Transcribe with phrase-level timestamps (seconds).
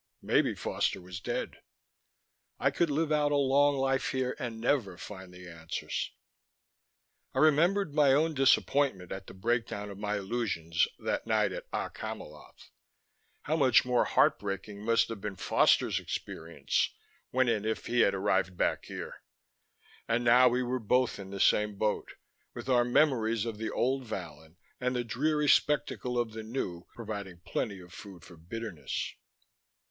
[0.23, 1.61] Maybe Foster was dead.
[2.57, 6.09] I could live out a long life here and never find the answers.
[7.35, 11.97] I remembered my own disappointment at the breakdown of my illusions that night at Okk
[11.99, 12.71] Hamiloth.
[13.43, 16.89] How much more heartbreaking must have been Foster's experience
[17.29, 19.21] when and if he had arrived back here.
[20.07, 22.13] And now we were both in the same boat:
[22.55, 27.41] with our memories of the old Vallon and the dreary spectacle of the new providing
[27.45, 29.13] plenty of food for bitterness.